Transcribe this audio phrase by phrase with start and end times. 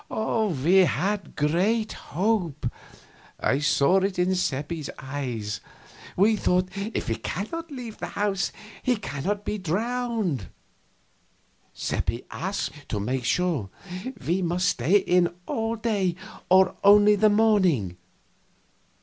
[0.09, 2.65] We had a great hope!
[3.39, 5.61] I saw it in Seppi's eyes.
[6.17, 8.51] We thought, "If he cannot leave the house,
[8.81, 10.47] he cannot be drowned."
[11.71, 13.69] Seppi asked, to make sure:
[14.25, 16.15] "Must he stay in all day,
[16.49, 17.97] or only the morning?"